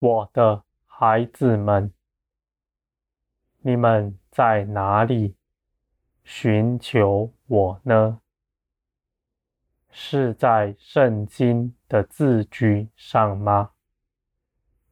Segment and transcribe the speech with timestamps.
[0.00, 1.92] 我的孩子们，
[3.58, 5.36] 你们在哪里
[6.24, 8.22] 寻求我呢？
[9.90, 13.72] 是在圣经的字句上吗？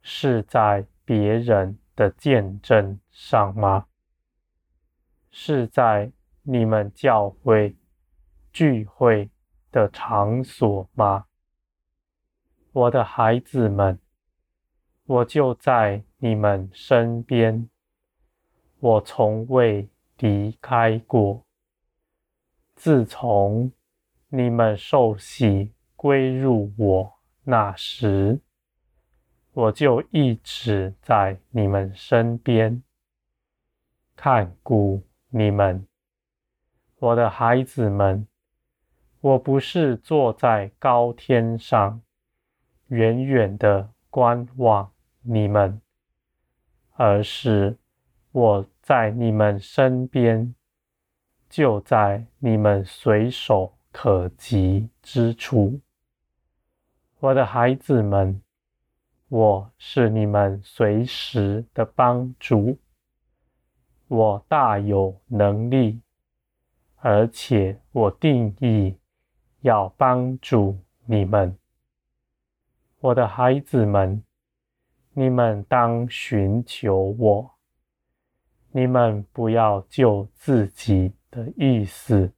[0.02, 3.86] 是在别人的见证上吗？
[5.30, 6.12] 是在
[6.42, 7.74] 你们教会
[8.52, 9.30] 聚会
[9.72, 11.24] 的场所吗？
[12.72, 13.98] 我的孩子们，
[15.08, 17.66] 我就在你们身边，
[18.78, 21.46] 我从未离开过。
[22.76, 23.72] 自从
[24.28, 28.38] 你们受洗归入我那时，
[29.54, 32.82] 我就一直在你们身边，
[34.14, 35.86] 看顾你们，
[36.98, 38.28] 我的孩子们。
[39.22, 42.02] 我不是坐在高天上，
[42.88, 45.80] 远远的观望你们，
[46.92, 47.76] 而是
[48.32, 50.54] 我在你们身边，
[51.48, 55.80] 就在你们随手可及之处，
[57.20, 58.40] 我的孩子们，
[59.28, 62.78] 我是你们随时的帮助。
[64.06, 66.00] 我大有能力，
[66.96, 68.96] 而且我定义
[69.60, 71.58] 要帮助你们，
[73.00, 74.22] 我的孩子们，
[75.18, 77.58] 你们当寻求我，
[78.70, 82.32] 你们不要就自己的意思。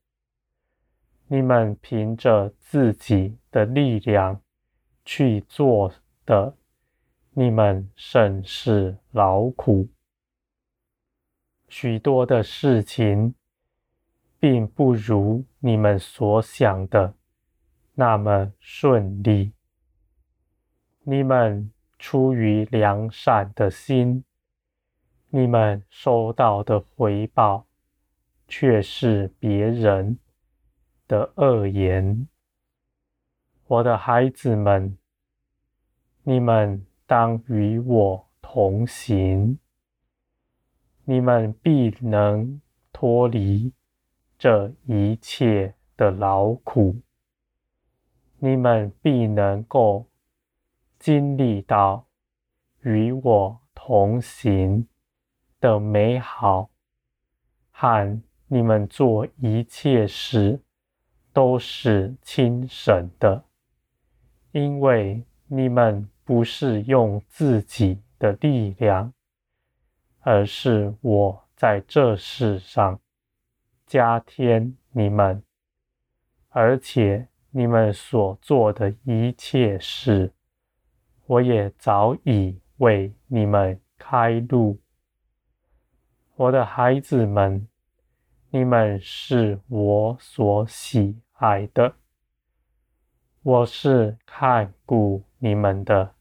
[1.27, 4.41] 你们凭着自己的力量
[5.05, 5.93] 去做
[6.25, 6.57] 的，
[7.33, 9.87] 你们甚是劳苦。
[11.69, 13.35] 许多的事情，
[14.39, 17.13] 并不如你们所想的
[17.93, 19.53] 那么顺利。
[21.03, 21.71] 你们
[22.01, 24.25] 出于良善的心，
[25.29, 27.67] 你们收到的回报，
[28.49, 30.19] 却是别人
[31.07, 32.27] 的恶言，
[33.67, 34.97] 我的孩子们，
[36.23, 39.59] 你们当与我同行，
[41.05, 42.63] 你们必能
[42.95, 43.75] 脱离
[44.39, 46.97] 这一切的劳苦，
[48.39, 50.07] 你们必能够
[51.01, 52.07] 经历到
[52.83, 54.87] 与我同行
[55.59, 56.71] 的美好，
[57.73, 60.61] 和你们做一切事。
[61.33, 63.45] 都是亲神的，
[64.51, 69.13] 因为你们不是用自己的力量，
[70.23, 72.99] 而是我在这世上
[73.87, 75.41] 加添你们，
[76.49, 80.33] 而且你们所做的一切事，
[81.31, 84.81] 我也早已为你们开路。
[86.35, 87.69] 我的孩子们。
[88.53, 91.95] 你们是我所喜爱的，
[93.45, 96.17] 我是看顾你们的。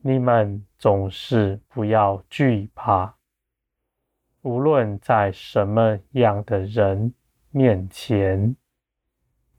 [0.00, 3.16] 你们总是不要惧怕，
[4.40, 7.12] 无论在什么样的人
[7.50, 8.56] 面前，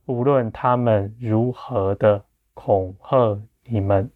[0.05, 2.25] 无论他们如何的
[2.55, 3.39] 恐吓
[3.71, 4.11] 你们，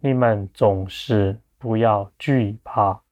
[0.00, 3.02] 你们总是不要惧怕。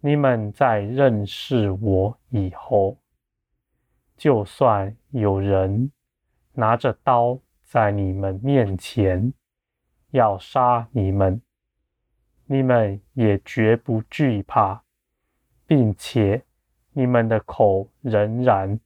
[0.00, 2.98] 你们在认识我以后，
[4.14, 5.90] 就算有人
[6.52, 9.32] 拿着刀在你们面前
[10.10, 11.40] 要杀你们，
[12.44, 14.84] 你们也绝不惧怕，
[15.66, 16.44] 并且
[16.92, 18.78] 你们的口仍然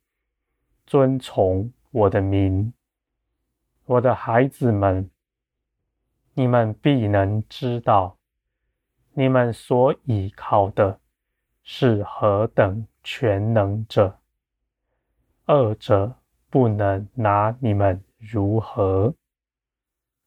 [0.87, 2.73] 遵从我的名。
[3.89, 5.11] 我的孩子们，
[6.35, 8.19] 你们必能知道，
[9.15, 11.01] 你们所倚靠的。
[11.71, 14.21] 是何等全能者，
[15.45, 16.15] 二者
[16.49, 19.15] 不能拿你们如何，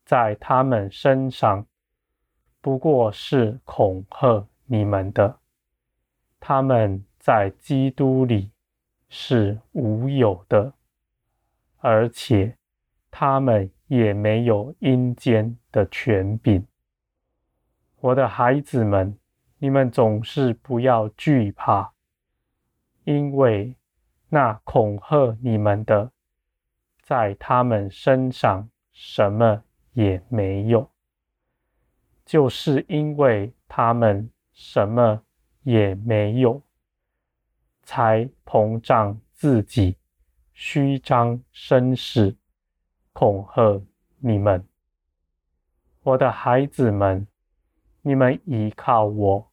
[0.05, 1.65] 在他们身上
[2.61, 5.39] 不过是恐吓你们的。
[6.39, 8.51] 他们在基督里
[9.09, 10.73] 是无有的，
[11.79, 12.55] 而且
[13.11, 16.65] 他们也没有阴间的权柄。
[17.99, 19.15] 我的孩子们。
[19.63, 21.93] 你们总是不要惧怕，
[23.03, 23.75] 因为
[24.27, 26.11] 那恐吓你们的，
[27.03, 29.63] 在他们身上什么
[29.93, 30.89] 也没有，
[32.25, 35.21] 就是因为他们什么
[35.61, 36.59] 也没有，
[37.83, 39.95] 才膨胀自己，
[40.55, 42.35] 虚张声势，
[43.13, 43.81] 恐吓
[44.19, 44.67] 你们。
[46.03, 47.27] 我的孩子们，
[48.01, 49.51] 你们依靠我，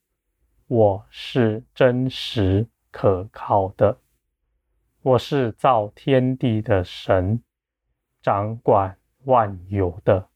[0.66, 3.98] 我是真实可靠的。
[5.02, 7.42] 我是造天地的神，
[8.20, 10.28] 掌管万有的。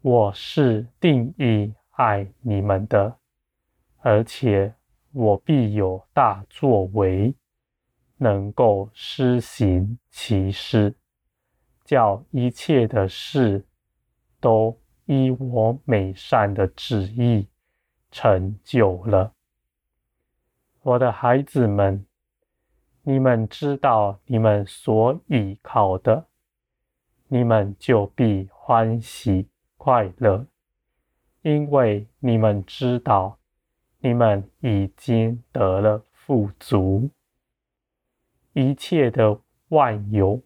[0.00, 3.18] 我是定义爱你们的，
[3.98, 4.74] 而且
[5.12, 7.34] 我必有大作为，
[8.16, 10.96] 能够施行其事，
[11.92, 13.66] 叫一切的事
[14.40, 17.46] 都依我美善的旨意
[18.10, 19.34] 成就了。
[20.80, 22.06] 我的孩子们。
[23.04, 26.28] 你们知道你们所倚靠的，
[27.26, 30.46] 你们就必欢喜快乐，
[31.42, 33.40] 因为你们知道
[33.98, 37.10] 你们已经得了富足，
[38.52, 39.40] 一切的
[39.70, 40.40] 万有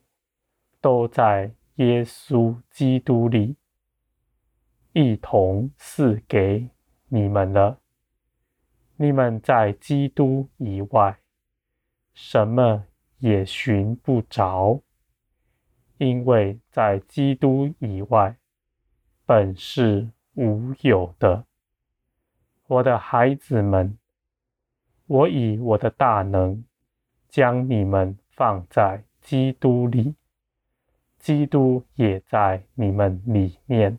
[0.87, 3.57] 都在耶稣基督里
[4.93, 6.71] 一同赐给
[7.09, 7.81] 你们了。
[8.95, 11.19] 你们在基督以外。
[12.15, 12.87] 什么
[13.19, 14.81] 也寻不着，
[15.99, 18.37] 因为在基督以外，
[19.25, 21.47] 本是无有的。
[22.69, 23.99] 我的孩子们，
[25.07, 26.65] 我以我的大能
[27.29, 30.15] 将你们放在基督里，
[31.27, 33.99] 基督也在你们里面，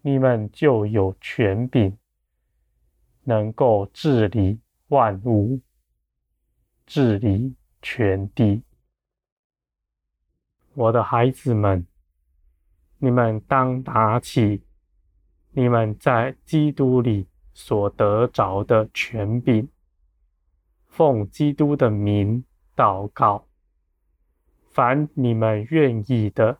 [0.00, 1.94] 你们就有权柄，
[3.24, 4.58] 能够治理
[4.88, 5.60] 万物。
[6.86, 8.62] 治理全地，
[10.72, 11.86] 我的孩子们，
[12.96, 14.62] 你们当拿起
[15.50, 19.68] 你们在基督里所得着的权柄，
[20.88, 22.42] 奉基督的名
[22.74, 23.46] 祷告，
[24.70, 26.58] 凡你们愿意的，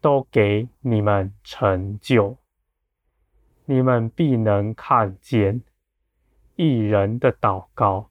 [0.00, 2.36] 都给你们成就。
[3.64, 5.62] 你们必能看见
[6.56, 8.10] 一人的祷告。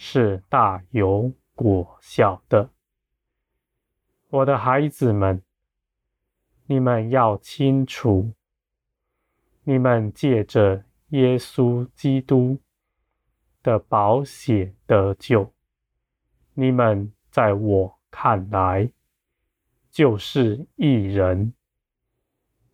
[0.00, 2.70] 是大有果效的，
[4.28, 5.42] 我的孩子们，
[6.66, 8.32] 你们要清楚，
[9.64, 12.60] 你们借着耶稣基督
[13.60, 15.52] 的宝血得救，
[16.54, 18.90] 你们在我看来
[19.90, 21.52] 就是一人。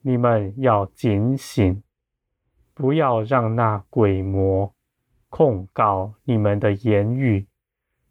[0.02, 1.82] 你们要警醒，
[2.74, 4.74] 不要让那鬼魔。
[5.30, 7.48] 控告你们的言语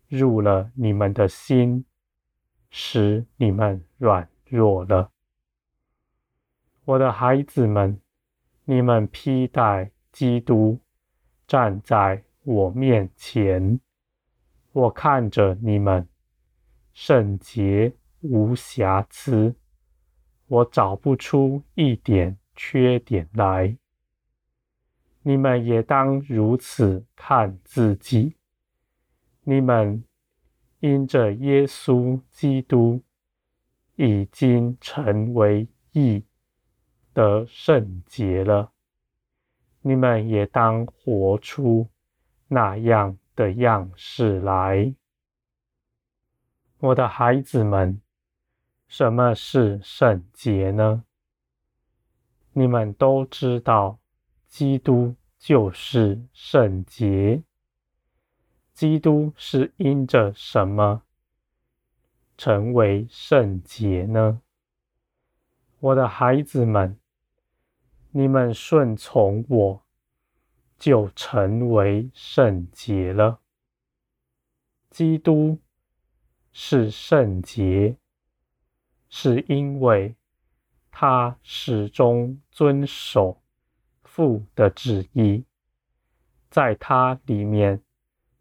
[0.09, 1.85] 入了你们的心，
[2.69, 5.11] 使你们软弱了。
[6.83, 8.01] 我的孩子们，
[8.65, 10.81] 你们披戴基督，
[11.47, 13.79] 站在我面前，
[14.73, 16.09] 我看着你们
[16.93, 19.55] 圣洁无瑕疵，
[20.47, 23.75] 我找不出一点缺点来。
[25.23, 28.35] 你们也当如此看自己。
[29.43, 30.03] 你们
[30.81, 33.01] 因着耶稣基督
[33.95, 36.23] 已经成为义，
[37.13, 38.71] 得圣洁了。
[39.81, 41.89] 你们也当活出
[42.47, 44.93] 那样的样式来。
[46.83, 48.01] 我的孩子们，
[48.89, 51.05] 什么是圣洁呢？
[52.51, 53.99] 你们都知道。
[54.49, 57.41] 基督就是圣洁。
[58.73, 61.03] 基督是因着什么
[62.37, 64.41] 成为圣洁呢？
[65.79, 66.99] 我的孩子们，
[68.11, 69.83] 你们顺从我，
[70.77, 73.39] 就成为圣洁了。
[74.89, 75.57] 基督
[76.53, 77.97] 是圣洁，
[79.09, 80.15] 是因为
[80.89, 83.41] 他始终遵守。
[84.03, 85.43] 父的旨意，
[86.51, 87.81] 在他里面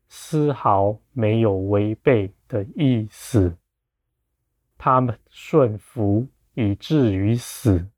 [0.06, 3.56] 丝毫没有违背的意思。
[4.76, 7.88] 他们顺服以至于死。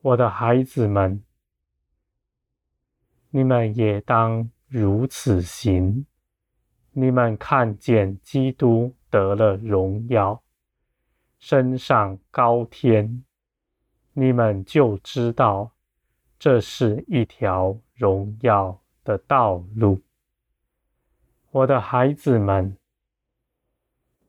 [0.00, 1.22] 我的孩子们，
[3.30, 6.04] 你们也当如此行。
[6.96, 10.40] 你们看见基督得了荣耀，
[11.38, 13.24] 升上高天，
[14.12, 15.72] 你们就知道。
[16.38, 20.02] 这是一条荣耀的道路，
[21.50, 22.76] 我的孩子们，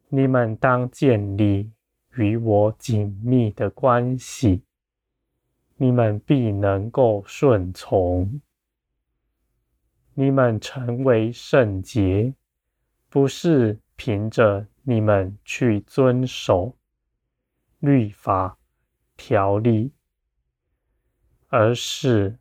[0.08, 1.72] 你们当建立
[2.14, 4.64] 与我紧密的关系，
[5.76, 8.42] 你们必能够顺从。
[10.14, 12.34] 你们成为圣洁，
[13.16, 16.76] 不是凭着你们去遵守
[17.80, 18.58] 律法
[19.16, 19.94] 条例，
[21.48, 22.38] 而是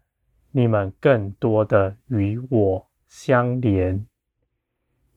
[0.51, 4.05] 你们更多的与我相连，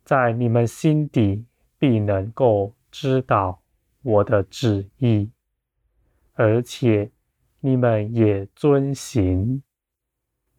[0.04, 1.44] 在你们心底
[1.80, 3.64] 必能够知道
[4.04, 5.32] 我的旨意，
[6.34, 7.10] 而且
[7.62, 9.64] 你们也遵行，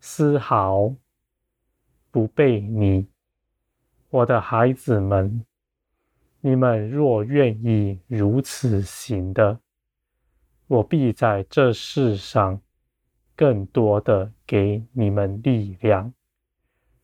[0.00, 0.92] 丝毫
[2.10, 3.06] 不悖逆。
[4.10, 5.44] 我的孩子们，
[6.40, 9.60] 你们若愿意如此行的，
[10.66, 12.58] 我必在这世上
[13.36, 16.14] 更多的给你们力量，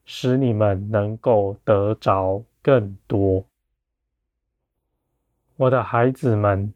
[0.03, 3.45] 使你们能够得着更多。
[5.57, 6.73] 我的孩子们，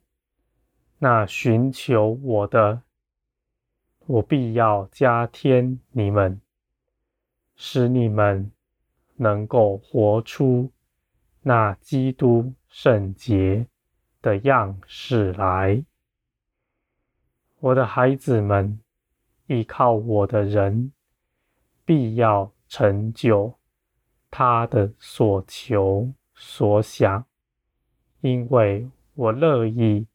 [1.00, 2.84] 那寻求我的，
[4.06, 6.40] 我必要加添你们，
[7.56, 8.52] 使你们。
[9.22, 10.72] 能够活出
[11.42, 13.68] 那基督圣洁
[14.22, 15.84] 的样式来，
[17.60, 18.80] 我的孩子们，
[19.48, 20.94] 依靠我的人
[21.84, 23.60] 必要成就
[24.32, 27.26] 他的所求所想，
[28.22, 30.08] 因为我乐意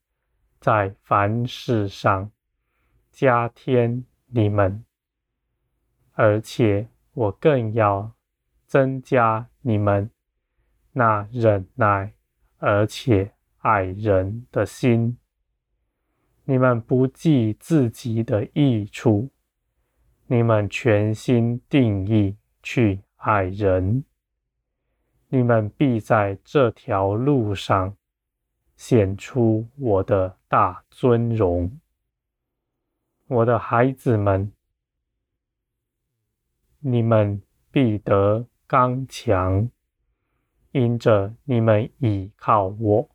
[0.61, 2.31] 在凡事上
[3.13, 4.83] 加添你们，
[6.15, 8.15] 而且我更要。
[8.75, 10.11] 增加你们
[10.95, 12.13] 那忍耐
[12.59, 15.17] 而且爱人的心。
[16.43, 19.31] 你们不计自己的益处，
[20.27, 24.03] 你们全心定义去爱人。
[25.29, 27.97] 你们必在这条路上
[28.75, 31.79] 显出我的大尊荣。
[33.29, 34.53] 我的孩子们，
[36.81, 37.41] 你们
[37.71, 38.49] 必得。
[38.67, 39.69] 刚强，
[40.73, 43.11] 因着你们倚靠我，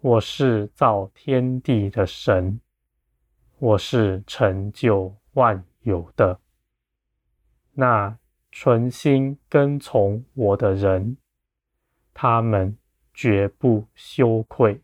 [0.00, 2.60] 我是造天地的神，
[3.58, 6.38] 我是成就万有的。
[7.72, 8.18] 那
[8.52, 11.16] 存心跟从我的人，
[12.12, 12.76] 他们
[13.14, 14.82] 绝不羞愧，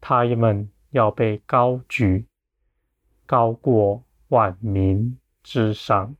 [0.00, 2.26] 他们要被高举，
[3.26, 6.16] 高过万民之上。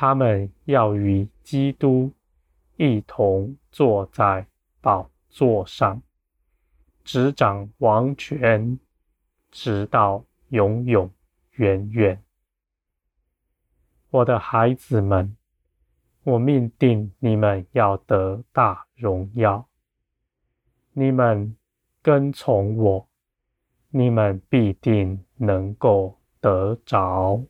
[0.00, 2.12] 他们要与基督
[2.76, 4.46] 一同坐在
[4.80, 6.00] 宝座上，
[7.02, 8.78] 执掌王权，
[9.50, 11.10] 直到永永
[11.54, 12.22] 远远。
[14.10, 15.36] 我的孩子们，
[16.22, 19.68] 我命定你们要得大荣耀。
[20.92, 21.56] 你们
[22.00, 23.08] 跟从我，
[23.90, 27.42] 你们必定能够得着。